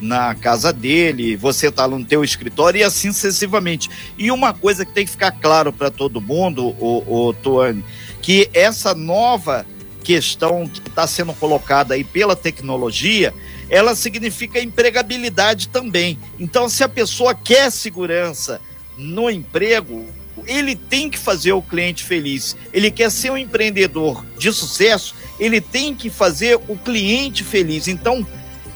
na 0.00 0.32
casa 0.34 0.72
dele, 0.72 1.34
você 1.34 1.68
está 1.68 1.88
no 1.88 2.04
teu 2.04 2.22
escritório 2.22 2.78
e 2.78 2.84
assim 2.84 3.10
sucessivamente. 3.10 3.90
E 4.16 4.30
uma 4.30 4.54
coisa 4.54 4.84
que 4.86 4.92
tem 4.92 5.04
que 5.04 5.10
ficar 5.10 5.32
claro 5.32 5.72
para 5.72 5.90
todo 5.90 6.20
mundo, 6.20 6.68
o, 6.78 7.28
o 7.28 7.32
Tuane, 7.32 7.84
que 8.22 8.48
essa 8.52 8.94
nova 8.94 9.66
questão 10.08 10.66
que 10.66 10.88
está 10.88 11.06
sendo 11.06 11.34
colocada 11.34 11.92
aí 11.92 12.02
pela 12.02 12.34
tecnologia, 12.34 13.34
ela 13.68 13.94
significa 13.94 14.58
empregabilidade 14.58 15.68
também. 15.68 16.18
Então, 16.40 16.66
se 16.66 16.82
a 16.82 16.88
pessoa 16.88 17.34
quer 17.34 17.70
segurança 17.70 18.58
no 18.96 19.30
emprego, 19.30 20.06
ele 20.46 20.74
tem 20.74 21.10
que 21.10 21.18
fazer 21.18 21.52
o 21.52 21.60
cliente 21.60 22.04
feliz. 22.04 22.56
Ele 22.72 22.90
quer 22.90 23.10
ser 23.10 23.30
um 23.30 23.36
empreendedor 23.36 24.24
de 24.38 24.50
sucesso, 24.50 25.14
ele 25.38 25.60
tem 25.60 25.94
que 25.94 26.08
fazer 26.08 26.58
o 26.68 26.76
cliente 26.78 27.44
feliz. 27.44 27.86
Então, 27.86 28.26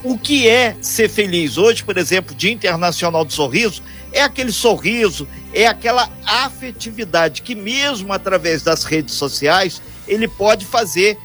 o 0.05 0.19
que 0.19 0.47
é 0.47 0.77
ser 0.83 1.09
feliz? 1.09 1.57
Hoje, 1.57 1.83
por 1.83 1.97
exemplo, 1.97 2.35
Dia 2.35 2.53
Internacional 2.53 3.25
do 3.25 3.33
Sorriso, 3.33 3.83
é 4.13 4.21
aquele 4.21 4.53
sorriso, 4.53 5.27
é 5.55 5.67
aquela 5.67 6.11
afetividade 6.27 7.41
que, 7.41 7.55
mesmo 7.55 8.13
através 8.13 8.63
das 8.63 8.85
redes 8.85 9.15
sociais, 9.15 9.81
ele 10.07 10.29
pode 10.29 10.67
fazer, 10.67 11.19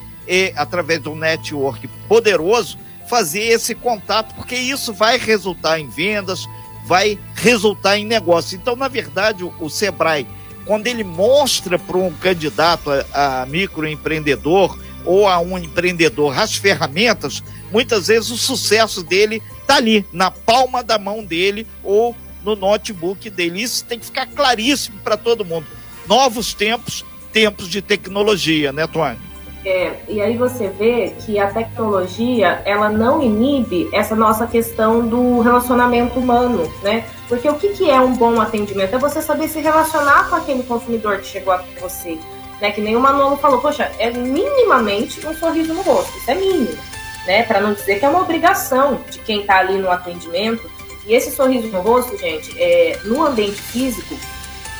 através 0.55 1.01
de 1.01 1.09
um 1.09 1.15
network 1.15 1.87
poderoso, 2.07 2.77
fazer 3.07 3.43
esse 3.43 3.73
contato, 3.73 4.35
porque 4.35 4.55
isso 4.55 4.93
vai 4.93 5.17
resultar 5.17 5.79
em 5.79 5.87
vendas, 5.87 6.47
vai 6.85 7.17
resultar 7.35 7.97
em 7.97 8.05
negócio. 8.05 8.55
Então, 8.55 8.75
na 8.75 8.87
verdade, 8.87 9.43
o, 9.43 9.53
o 9.59 9.69
Sebrae, 9.69 10.27
quando 10.65 10.87
ele 10.87 11.03
mostra 11.03 11.79
para 11.79 11.97
um 11.97 12.11
candidato 12.13 12.89
a, 13.13 13.41
a 13.41 13.45
microempreendedor 13.45 14.77
ou 15.05 15.27
a 15.27 15.39
um 15.39 15.57
empreendedor 15.57 16.37
as 16.37 16.55
ferramentas, 16.55 17.41
muitas 17.71 18.07
vezes 18.07 18.29
o 18.29 18.37
sucesso 18.37 19.01
dele 19.01 19.41
está 19.61 19.75
ali, 19.75 20.05
na 20.11 20.29
palma 20.29 20.83
da 20.83 20.97
mão 20.97 21.23
dele 21.23 21.65
ou 21.83 22.15
no 22.43 22.55
notebook 22.55 23.29
dele. 23.29 23.61
Isso 23.61 23.85
tem 23.85 23.99
que 23.99 24.05
ficar 24.05 24.25
claríssimo 24.27 24.99
para 24.99 25.17
todo 25.17 25.45
mundo. 25.45 25.65
Novos 26.07 26.53
tempos, 26.53 27.05
tempos 27.31 27.69
de 27.69 27.81
tecnologia, 27.81 28.71
né, 28.71 28.87
Tuane? 28.87 29.27
É, 29.65 29.97
e 30.07 30.21
aí 30.21 30.37
você 30.37 30.69
vê 30.69 31.13
que 31.25 31.37
a 31.37 31.51
tecnologia, 31.51 32.61
ela 32.63 32.89
não 32.89 33.21
inibe 33.21 33.89
essa 33.91 34.15
nossa 34.15 34.47
questão 34.47 35.05
do 35.05 35.41
relacionamento 35.41 36.17
humano, 36.17 36.71
né? 36.81 37.03
Porque 37.27 37.49
o 37.49 37.55
que, 37.55 37.69
que 37.73 37.89
é 37.89 37.99
um 37.99 38.13
bom 38.13 38.39
atendimento? 38.39 38.95
É 38.95 38.97
você 38.97 39.21
saber 39.21 39.49
se 39.49 39.59
relacionar 39.59 40.29
com 40.29 40.35
aquele 40.35 40.63
consumidor 40.63 41.17
que 41.17 41.27
chegou 41.27 41.51
até 41.51 41.67
você. 41.81 42.17
Né? 42.61 42.71
Que 42.71 42.79
nem 42.79 42.95
o 42.95 42.99
Manolo 42.99 43.35
falou, 43.37 43.59
poxa, 43.59 43.91
é 43.99 44.09
minimamente 44.09 45.25
um 45.27 45.35
sorriso 45.35 45.73
no 45.73 45.81
rosto, 45.81 46.17
isso 46.17 46.31
é 46.31 46.35
mínimo. 46.35 46.77
Né? 47.25 47.43
Para 47.43 47.59
não 47.59 47.73
dizer 47.73 47.99
que 47.99 48.05
é 48.05 48.09
uma 48.09 48.21
obrigação 48.21 49.01
de 49.11 49.19
quem 49.19 49.41
está 49.41 49.57
ali 49.57 49.77
no 49.77 49.91
atendimento. 49.91 50.69
E 51.05 51.13
esse 51.13 51.29
sorriso 51.31 51.67
no 51.67 51.81
rosto, 51.81 52.17
gente, 52.17 52.55
é, 52.57 52.99
no 53.03 53.25
ambiente 53.25 53.61
físico, 53.61 54.17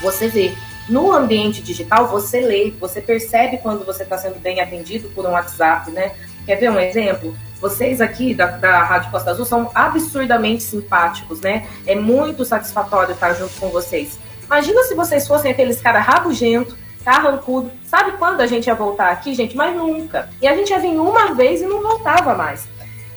você 0.02 0.30
vê 0.30 0.54
no 0.90 1.12
ambiente 1.12 1.62
digital, 1.62 2.08
você 2.08 2.42
lê, 2.42 2.72
você 2.80 3.02
percebe 3.02 3.58
quando 3.58 3.86
você 3.86 4.04
está 4.04 4.18
sendo 4.18 4.40
bem 4.40 4.62
atendido 4.62 5.10
por 5.10 5.26
um 5.26 5.32
WhatsApp, 5.32 5.92
né? 5.92 6.14
Quer 6.46 6.56
ver 6.56 6.72
um 6.72 6.80
exemplo? 6.80 7.36
Vocês 7.60 8.00
aqui 8.00 8.34
da, 8.34 8.46
da 8.46 8.84
Rádio 8.84 9.12
Costa 9.12 9.32
Azul 9.32 9.46
são 9.46 9.70
absurdamente 9.74 10.64
simpáticos, 10.64 11.42
né? 11.42 11.68
É 11.86 11.96
muito 11.96 12.46
satisfatório 12.46 13.14
estar 13.14 13.34
junto 13.34 13.60
com 13.60 13.70
vocês. 13.70 14.20
Imagina 14.46 14.84
se 14.84 14.96
vocês 14.96 15.28
fossem 15.28 15.52
aqueles 15.52 15.82
cara 15.82 16.00
rabugento, 16.00 16.78
carrancudo. 17.04 17.72
Sabe 17.86 18.14
quando 18.14 18.42
a 18.42 18.48
gente 18.48 18.68
ia 18.68 18.76
voltar 18.76 19.10
aqui, 19.10 19.34
gente? 19.34 19.58
Mas 19.58 19.76
nunca. 19.76 20.30
E 20.42 20.48
a 20.48 20.56
gente 20.56 20.70
ia 20.70 20.80
vir 20.80 20.98
uma 20.98 21.34
vez 21.34 21.62
e 21.62 21.66
não 21.66 21.82
voltava 21.82 22.34
mais. 22.34 22.68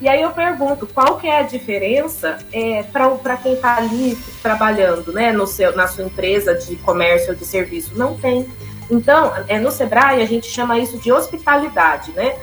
E 0.00 0.08
aí 0.08 0.22
eu 0.22 0.30
pergunto, 0.30 0.86
qual 0.86 1.18
que 1.18 1.26
é 1.26 1.40
a 1.40 1.42
diferença 1.42 2.38
é, 2.52 2.82
para 2.84 3.36
quem 3.36 3.52
está 3.52 3.76
ali 3.76 4.16
trabalhando, 4.42 5.12
né, 5.12 5.30
no 5.30 5.46
seu, 5.46 5.76
na 5.76 5.86
sua 5.86 6.04
empresa 6.04 6.54
de 6.54 6.76
comércio 6.76 7.30
ou 7.30 7.34
de 7.34 7.44
serviço? 7.44 7.92
Não 7.94 8.16
tem. 8.16 8.48
Então, 8.90 9.30
é, 9.46 9.58
no 9.58 9.70
Sebrae 9.70 10.22
a 10.22 10.26
gente 10.26 10.46
chama 10.46 10.78
isso 10.78 10.98
de 10.98 11.12
hospitalidade, 11.12 12.12
né? 12.12 12.34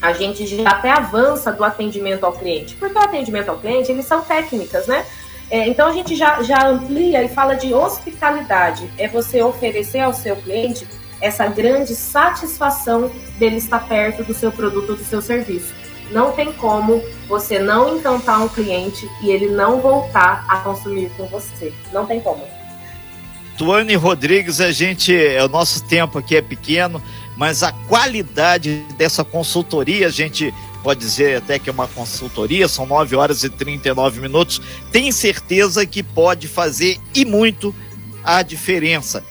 A 0.00 0.12
gente 0.12 0.46
já 0.46 0.70
até 0.70 0.90
avança 0.90 1.52
do 1.52 1.62
atendimento 1.62 2.24
ao 2.24 2.32
cliente, 2.32 2.74
porque 2.76 2.96
o 2.96 3.02
atendimento 3.02 3.50
ao 3.50 3.58
cliente, 3.58 3.92
eles 3.92 4.06
são 4.06 4.22
técnicas, 4.22 4.86
né? 4.86 5.04
É, 5.50 5.68
então 5.68 5.88
a 5.88 5.92
gente 5.92 6.16
já, 6.16 6.42
já 6.42 6.66
amplia 6.66 7.22
e 7.22 7.28
fala 7.28 7.54
de 7.54 7.74
hospitalidade. 7.74 8.90
É 8.96 9.08
você 9.08 9.42
oferecer 9.42 10.00
ao 10.00 10.14
seu 10.14 10.36
cliente 10.36 10.86
essa 11.20 11.46
grande 11.48 11.94
satisfação 11.94 13.10
dele 13.38 13.56
estar 13.56 13.86
perto 13.86 14.22
do 14.24 14.32
seu 14.32 14.50
produto 14.50 14.90
ou 14.90 14.96
do 14.96 15.04
seu 15.04 15.20
serviço 15.20 15.74
não 16.10 16.32
tem 16.32 16.52
como 16.52 17.02
você 17.28 17.58
não 17.58 17.96
encantar 17.96 18.42
um 18.42 18.48
cliente 18.48 19.08
e 19.22 19.30
ele 19.30 19.48
não 19.48 19.80
voltar 19.80 20.44
a 20.48 20.58
consumir 20.58 21.10
com 21.16 21.26
você. 21.26 21.72
Não 21.92 22.06
tem 22.06 22.20
como. 22.20 22.44
Tuane 23.56 23.96
Rodrigues, 23.96 24.60
a 24.60 24.70
gente, 24.70 25.12
o 25.44 25.48
nosso 25.48 25.84
tempo 25.84 26.18
aqui 26.18 26.36
é 26.36 26.42
pequeno, 26.42 27.02
mas 27.36 27.62
a 27.62 27.72
qualidade 27.72 28.84
dessa 28.96 29.24
consultoria, 29.24 30.06
a 30.06 30.10
gente 30.10 30.54
pode 30.82 31.00
dizer 31.00 31.38
até 31.38 31.58
que 31.58 31.68
é 31.68 31.72
uma 31.72 31.88
consultoria, 31.88 32.68
são 32.68 32.86
9 32.86 33.16
horas 33.16 33.42
e 33.42 33.50
39 33.50 34.20
minutos, 34.20 34.62
tem 34.92 35.10
certeza 35.10 35.84
que 35.84 36.02
pode 36.02 36.46
fazer 36.46 36.98
e 37.14 37.24
muito 37.24 37.74
a 38.22 38.42
diferença. 38.42 39.24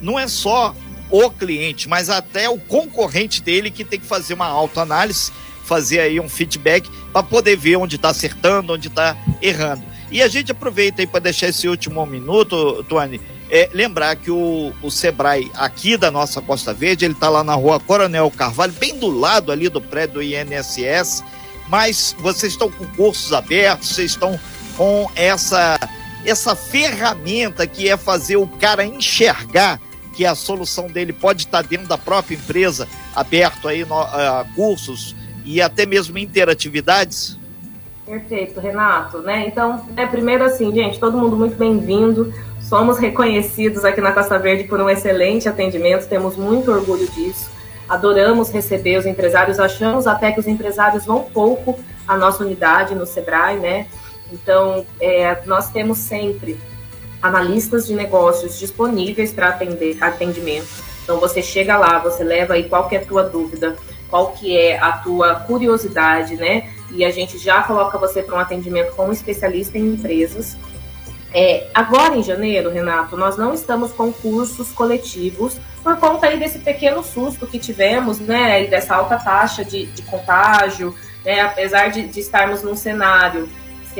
Não 0.00 0.16
é 0.16 0.28
só 0.28 0.74
o 1.10 1.30
cliente, 1.30 1.88
mas 1.88 2.10
até 2.10 2.48
o 2.48 2.58
concorrente 2.58 3.42
dele 3.42 3.70
que 3.70 3.84
tem 3.84 3.98
que 3.98 4.06
fazer 4.06 4.34
uma 4.34 4.46
autoanálise, 4.46 5.32
fazer 5.64 6.00
aí 6.00 6.18
um 6.20 6.28
feedback 6.28 6.90
para 7.12 7.22
poder 7.22 7.56
ver 7.56 7.76
onde 7.76 7.96
está 7.96 8.10
acertando, 8.10 8.72
onde 8.72 8.88
está 8.88 9.16
errando. 9.40 9.82
E 10.10 10.22
a 10.22 10.28
gente 10.28 10.52
aproveita 10.52 11.02
aí 11.02 11.06
para 11.06 11.20
deixar 11.20 11.48
esse 11.48 11.68
último 11.68 12.04
minuto, 12.06 12.82
Tuane, 12.84 13.20
é, 13.50 13.68
lembrar 13.72 14.16
que 14.16 14.30
o, 14.30 14.72
o 14.82 14.90
Sebrae 14.90 15.50
aqui 15.54 15.96
da 15.96 16.10
nossa 16.10 16.40
Costa 16.40 16.72
Verde, 16.72 17.04
ele 17.04 17.14
está 17.14 17.28
lá 17.28 17.44
na 17.44 17.54
rua 17.54 17.80
Coronel 17.80 18.30
Carvalho, 18.30 18.72
bem 18.72 18.98
do 18.98 19.10
lado 19.10 19.52
ali 19.52 19.68
do 19.68 19.80
prédio 19.80 20.16
do 20.16 20.22
INSS, 20.22 21.22
mas 21.68 22.14
vocês 22.18 22.52
estão 22.52 22.70
com 22.70 22.86
cursos 22.88 23.32
abertos, 23.32 23.88
vocês 23.88 24.12
estão 24.12 24.38
com 24.76 25.10
essa, 25.14 25.78
essa 26.24 26.54
ferramenta 26.54 27.66
que 27.66 27.88
é 27.88 27.96
fazer 27.96 28.36
o 28.36 28.46
cara 28.46 28.84
enxergar 28.84 29.80
que 30.18 30.26
a 30.26 30.34
solução 30.34 30.88
dele 30.88 31.12
pode 31.12 31.42
estar 31.42 31.62
dentro 31.62 31.86
da 31.86 31.96
própria 31.96 32.34
empresa, 32.34 32.88
aberto 33.14 33.68
aí 33.68 33.84
no, 33.84 34.02
uh, 34.02 34.44
cursos 34.56 35.14
e 35.44 35.62
até 35.62 35.86
mesmo 35.86 36.18
interatividades? 36.18 37.38
Perfeito, 38.04 38.58
Renato. 38.58 39.18
Né? 39.18 39.46
Então, 39.46 39.86
é, 39.96 40.04
primeiro 40.06 40.42
assim, 40.42 40.74
gente, 40.74 40.98
todo 40.98 41.16
mundo 41.16 41.36
muito 41.36 41.56
bem-vindo. 41.56 42.34
Somos 42.60 42.98
reconhecidos 42.98 43.84
aqui 43.84 44.00
na 44.00 44.10
Costa 44.10 44.40
Verde 44.40 44.64
por 44.64 44.80
um 44.80 44.90
excelente 44.90 45.48
atendimento, 45.48 46.08
temos 46.08 46.36
muito 46.36 46.72
orgulho 46.72 47.08
disso. 47.10 47.48
Adoramos 47.88 48.50
receber 48.50 48.98
os 48.98 49.06
empresários, 49.06 49.60
achamos 49.60 50.08
até 50.08 50.32
que 50.32 50.40
os 50.40 50.48
empresários 50.48 51.06
vão 51.06 51.22
pouco 51.32 51.78
à 52.08 52.16
nossa 52.16 52.42
unidade 52.42 52.92
no 52.96 53.06
Sebrae, 53.06 53.56
né? 53.56 53.86
Então, 54.32 54.84
é, 55.00 55.38
nós 55.46 55.70
temos 55.70 55.98
sempre 55.98 56.58
analistas 57.22 57.86
de 57.86 57.94
negócios 57.94 58.58
disponíveis 58.58 59.32
para 59.32 59.48
atender 59.48 59.96
atendimento. 60.02 60.68
Então 61.02 61.18
você 61.18 61.42
chega 61.42 61.76
lá, 61.76 61.98
você 61.98 62.22
leva 62.22 62.54
aí 62.54 62.64
qual 62.64 62.88
que 62.88 62.96
é 62.96 63.00
a 63.00 63.04
tua 63.04 63.22
dúvida, 63.22 63.76
qual 64.10 64.32
que 64.32 64.56
é 64.56 64.78
a 64.78 64.92
tua 64.92 65.36
curiosidade, 65.36 66.36
né? 66.36 66.70
E 66.90 67.04
a 67.04 67.10
gente 67.10 67.38
já 67.38 67.62
coloca 67.62 67.98
você 67.98 68.22
para 68.22 68.36
um 68.36 68.38
atendimento 68.38 68.94
com 68.94 69.06
um 69.06 69.12
especialista 69.12 69.78
em 69.78 69.94
empresas. 69.94 70.56
É, 71.32 71.66
agora 71.74 72.16
em 72.16 72.22
janeiro, 72.22 72.70
Renato, 72.70 73.16
nós 73.16 73.36
não 73.36 73.52
estamos 73.52 73.92
com 73.92 74.10
cursos 74.12 74.70
coletivos 74.72 75.58
por 75.82 75.96
conta 75.96 76.26
aí 76.26 76.38
desse 76.38 76.58
pequeno 76.58 77.02
susto 77.02 77.46
que 77.46 77.58
tivemos, 77.58 78.18
né? 78.18 78.64
E 78.64 78.68
dessa 78.68 78.94
alta 78.94 79.16
taxa 79.16 79.64
de, 79.64 79.86
de 79.86 80.02
contágio, 80.02 80.94
né? 81.24 81.40
Apesar 81.40 81.90
de, 81.90 82.06
de 82.06 82.20
estarmos 82.20 82.62
num 82.62 82.76
cenário 82.76 83.48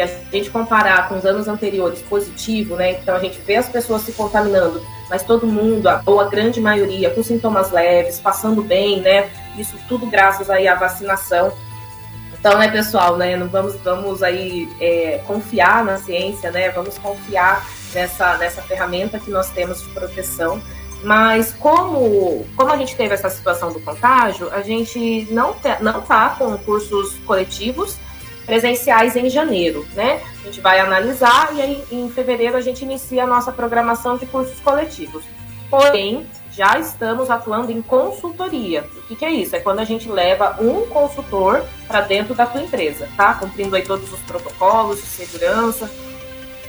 se 0.07 0.15
a 0.33 0.37
gente 0.37 0.51
comparar 0.51 1.09
com 1.09 1.17
os 1.17 1.25
anos 1.25 1.49
anteriores 1.49 2.01
positivo, 2.03 2.77
né? 2.77 2.93
Então 2.93 3.17
a 3.17 3.19
gente 3.19 3.41
vê 3.41 3.57
as 3.57 3.69
pessoas 3.69 4.03
se 4.03 4.13
contaminando, 4.13 4.83
mas 5.09 5.23
todo 5.23 5.47
mundo, 5.47 5.89
ou 6.07 6.21
a 6.21 6.29
grande 6.29 6.61
maioria, 6.61 7.11
com 7.11 7.23
sintomas 7.23 7.71
leves, 7.71 8.21
passando 8.21 8.63
bem, 8.63 9.01
né? 9.01 9.29
Isso 9.57 9.77
tudo 9.89 10.07
graças 10.07 10.51
aí 10.51 10.69
à 10.69 10.75
vacinação. 10.75 11.53
Então, 12.39 12.59
né, 12.59 12.69
pessoal, 12.69 13.17
né? 13.17 13.37
Não 13.37 13.49
vamos, 13.49 13.75
vamos 13.77 14.23
aí 14.23 14.69
é, 14.81 15.21
confiar 15.27 15.85
na 15.85 15.99
ciência, 15.99 16.51
né? 16.51 16.71
Vamos 16.71 16.97
confiar 16.99 17.67
nessa, 17.93 18.37
nessa 18.37 18.63
ferramenta 18.63 19.19
que 19.19 19.31
nós 19.31 19.51
temos 19.51 19.83
de 19.83 19.89
proteção. 19.89 20.63
Mas 21.03 21.53
como, 21.53 22.45
como 22.57 22.73
a 22.73 22.77
gente 22.77 22.97
teve 22.97 23.15
essa 23.15 23.31
situação 23.31 23.73
do 23.73 23.81
contágio, 23.81 24.51
a 24.53 24.63
gente 24.63 25.27
não, 25.31 25.55
te, 25.55 25.81
não 25.81 26.01
tá 26.03 26.31
com 26.39 26.57
cursos 26.59 27.15
coletivos 27.21 27.97
presenciais 28.49 29.15
em 29.15 29.29
janeiro, 29.29 29.87
né? 29.95 30.23
A 30.41 30.45
gente 30.47 30.59
vai 30.63 30.81
analisar 30.81 31.51
e 31.55 31.61
aí 31.61 31.85
em 31.93 32.09
fevereiro 32.09 32.57
a 32.57 32.63
gente 32.63 32.83
inicia 32.83 33.25
a 33.25 33.27
nossa 33.27 33.53
programação 33.53 34.17
de 34.17 34.25
cursos 34.25 34.59
coletivos. 34.61 35.23
Porém, 35.69 36.27
já 36.51 36.79
estamos 36.79 37.29
atuando 37.29 37.71
em 37.71 37.83
consultoria. 37.83 38.89
O 38.97 39.03
que, 39.03 39.17
que 39.17 39.25
é 39.27 39.31
isso? 39.31 39.55
É 39.55 39.61
quando 39.61 39.81
a 39.81 39.85
gente 39.85 40.09
leva 40.09 40.57
um 40.61 40.87
consultor 40.87 41.63
para 41.87 42.01
dentro 42.01 42.35
da 42.35 42.47
tua 42.47 42.63
empresa, 42.63 43.07
tá? 43.19 43.35
Cumprindo 43.35 43.77
aí 43.77 43.83
todos 43.83 44.11
os 44.11 44.21
protocolos 44.21 44.97
de 44.97 45.07
segurança. 45.07 45.91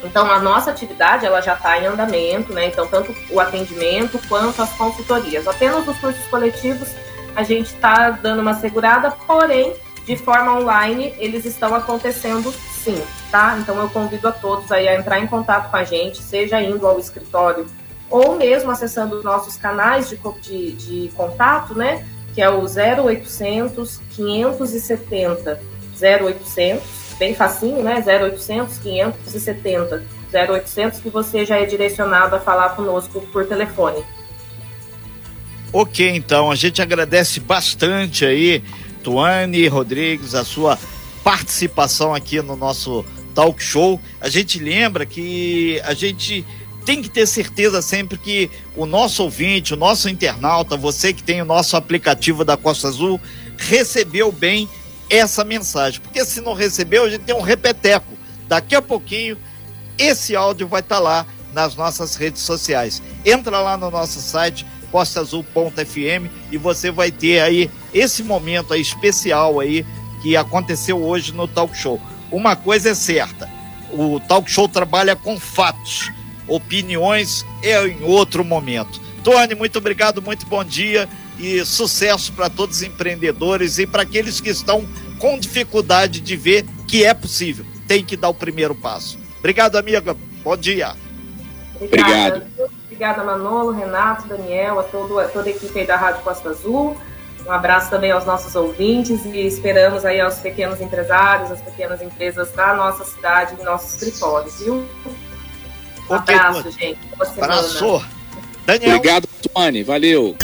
Então, 0.03 0.29
a 0.29 0.37
nossa 0.37 0.71
atividade 0.71 1.25
ela 1.25 1.41
já 1.41 1.53
está 1.53 1.79
em 1.79 1.85
andamento, 1.85 2.51
né? 2.51 2.67
Então, 2.67 2.87
tanto 2.87 3.15
o 3.29 3.39
atendimento 3.39 4.19
quanto 4.27 4.61
as 4.61 4.71
consultorias. 4.73 5.47
Apenas 5.47 5.87
os 5.87 5.97
cursos 5.97 6.27
coletivos 6.27 6.89
a 7.37 7.43
gente 7.43 7.67
está 7.67 8.09
dando 8.09 8.41
uma 8.41 8.55
segurada, 8.55 9.11
porém 9.25 9.73
de 10.09 10.17
forma 10.17 10.59
online, 10.59 11.13
eles 11.19 11.45
estão 11.45 11.75
acontecendo 11.75 12.51
sim, 12.51 12.99
tá? 13.29 13.59
Então 13.59 13.79
eu 13.79 13.87
convido 13.91 14.27
a 14.27 14.31
todos 14.31 14.71
aí 14.71 14.87
a 14.87 14.95
entrar 14.95 15.19
em 15.19 15.27
contato 15.27 15.69
com 15.69 15.77
a 15.77 15.83
gente, 15.83 16.23
seja 16.23 16.59
indo 16.59 16.87
ao 16.87 16.97
escritório 16.97 17.67
ou 18.09 18.35
mesmo 18.35 18.71
acessando 18.71 19.19
os 19.19 19.23
nossos 19.23 19.55
canais 19.55 20.09
de, 20.09 20.19
de, 20.41 20.71
de 20.71 21.11
contato, 21.15 21.75
né? 21.75 22.03
Que 22.33 22.41
é 22.41 22.49
o 22.49 22.61
0800 22.61 24.01
570 24.15 25.61
0800, 26.01 26.83
bem 27.19 27.35
facinho, 27.35 27.83
né? 27.83 28.03
0800 28.03 28.79
570 28.79 30.03
0800, 30.33 30.99
que 31.01 31.09
você 31.11 31.45
já 31.45 31.57
é 31.57 31.65
direcionado 31.65 32.35
a 32.35 32.39
falar 32.39 32.69
conosco 32.69 33.21
por 33.31 33.45
telefone. 33.45 34.03
Ok, 35.71 36.09
então, 36.15 36.49
a 36.49 36.55
gente 36.55 36.81
agradece 36.81 37.39
bastante 37.39 38.25
aí 38.25 38.63
Tuane 39.03 39.67
Rodrigues, 39.67 40.35
a 40.35 40.43
sua 40.43 40.77
participação 41.23 42.13
aqui 42.13 42.41
no 42.41 42.55
nosso 42.55 43.05
talk 43.33 43.61
show. 43.61 43.99
A 44.19 44.29
gente 44.29 44.59
lembra 44.59 45.05
que 45.05 45.81
a 45.83 45.93
gente 45.93 46.45
tem 46.85 47.01
que 47.01 47.09
ter 47.09 47.27
certeza 47.27 47.81
sempre 47.81 48.17
que 48.17 48.49
o 48.75 48.85
nosso 48.85 49.23
ouvinte, 49.23 49.73
o 49.73 49.77
nosso 49.77 50.09
internauta, 50.09 50.75
você 50.75 51.13
que 51.13 51.21
tem 51.21 51.41
o 51.41 51.45
nosso 51.45 51.77
aplicativo 51.77 52.43
da 52.43 52.57
Costa 52.57 52.87
Azul, 52.87 53.19
recebeu 53.57 54.31
bem 54.31 54.67
essa 55.09 55.43
mensagem. 55.43 56.01
Porque 56.01 56.23
se 56.25 56.41
não 56.41 56.53
recebeu, 56.53 57.05
a 57.05 57.09
gente 57.09 57.21
tem 57.21 57.35
um 57.35 57.41
repeteco. 57.41 58.17
Daqui 58.47 58.75
a 58.75 58.81
pouquinho, 58.81 59.37
esse 59.97 60.35
áudio 60.35 60.67
vai 60.67 60.81
estar 60.81 60.95
tá 60.95 61.01
lá 61.01 61.25
nas 61.53 61.75
nossas 61.75 62.15
redes 62.15 62.41
sociais. 62.41 63.01
Entra 63.25 63.59
lá 63.59 63.77
no 63.77 63.91
nosso 63.91 64.19
site 64.19 64.65
costaazul.fm 64.91 66.27
e 66.51 66.57
você 66.57 66.91
vai 66.91 67.11
ter 67.11 67.41
aí 67.41 67.69
esse 67.93 68.23
momento 68.23 68.73
aí 68.73 68.81
especial 68.81 69.59
aí 69.59 69.85
que 70.21 70.35
aconteceu 70.35 71.01
hoje 71.01 71.33
no 71.33 71.47
talk 71.47 71.75
show. 71.77 72.01
Uma 72.31 72.55
coisa 72.55 72.89
é 72.89 72.93
certa, 72.93 73.49
o 73.91 74.19
talk 74.19 74.49
show 74.49 74.67
trabalha 74.67 75.15
com 75.15 75.39
fatos, 75.39 76.11
opiniões 76.47 77.45
é 77.63 77.87
em 77.87 78.03
outro 78.03 78.43
momento. 78.43 79.01
Tony, 79.23 79.55
muito 79.55 79.77
obrigado, 79.77 80.21
muito 80.21 80.45
bom 80.45 80.63
dia 80.63 81.07
e 81.39 81.63
sucesso 81.65 82.33
para 82.33 82.49
todos 82.49 82.77
os 82.77 82.83
empreendedores 82.83 83.79
e 83.79 83.87
para 83.87 84.03
aqueles 84.03 84.41
que 84.41 84.49
estão 84.49 84.87
com 85.17 85.39
dificuldade 85.39 86.19
de 86.19 86.35
ver 86.35 86.65
que 86.87 87.05
é 87.05 87.13
possível. 87.13 87.65
Tem 87.87 88.03
que 88.03 88.17
dar 88.17 88.29
o 88.29 88.33
primeiro 88.33 88.75
passo. 88.75 89.17
Obrigado, 89.39 89.77
amiga. 89.77 90.15
Bom 90.43 90.57
dia. 90.57 90.95
Obrigado. 91.79 92.48
Obrigada, 92.99 93.23
Manolo, 93.23 93.71
Renato, 93.71 94.27
Daniel, 94.27 94.77
a, 94.77 94.83
todo, 94.83 95.17
a 95.19 95.25
toda 95.29 95.47
a 95.47 95.51
equipe 95.51 95.79
aí 95.79 95.87
da 95.87 95.95
Rádio 95.95 96.21
Costa 96.21 96.49
Azul. 96.49 96.97
Um 97.47 97.51
abraço 97.51 97.89
também 97.89 98.11
aos 98.11 98.25
nossos 98.25 98.53
ouvintes 98.57 99.23
e 99.23 99.39
esperamos 99.47 100.03
aí 100.03 100.19
aos 100.19 100.35
pequenos 100.39 100.81
empresários, 100.81 101.49
às 101.49 101.61
pequenas 101.61 102.01
empresas 102.01 102.51
da 102.51 102.73
nossa 102.73 103.05
cidade, 103.05 103.55
em 103.57 103.63
nossos 103.63 103.93
escritórios, 103.93 104.59
viu? 104.59 104.85
Um 106.09 106.13
abraço, 106.13 106.69
gente. 106.71 106.99
Boa 107.15 107.31
Abraço. 107.41 108.05
Daniel. 108.65 108.97
Obrigado, 108.97 109.29
Tony. 109.53 109.81
Valeu. 109.81 110.35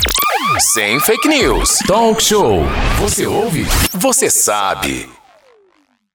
Sem 0.57 0.97
fake 1.01 1.27
news. 1.27 1.79
Talk 1.85 2.23
show. 2.23 2.61
Você 3.01 3.27
ouve? 3.27 3.65
Você 3.91 4.29
sabe. 4.29 5.09